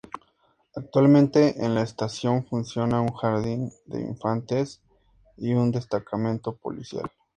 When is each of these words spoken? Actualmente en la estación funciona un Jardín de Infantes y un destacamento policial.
Actualmente 0.75 1.63
en 1.63 1.75
la 1.75 1.83
estación 1.83 2.43
funciona 2.43 3.01
un 3.01 3.13
Jardín 3.13 3.71
de 3.85 4.01
Infantes 4.01 4.81
y 5.37 5.53
un 5.53 5.69
destacamento 5.71 6.55
policial. 6.55 7.07